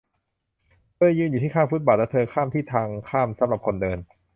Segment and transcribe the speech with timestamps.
[0.95, 3.99] เธอยืนอยู่ที่ข้างฟุตบาทและเธอข้ามที่ทางข้ามสำหรับคนเดิน